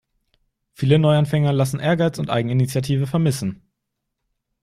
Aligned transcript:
Viele 0.73 0.97
Neuanfänger 0.97 1.53
lassen 1.53 1.79
Ehrgeiz 1.79 2.17
und 2.17 2.31
Eigeninitiative 2.31 3.05
vermissen. 3.05 3.61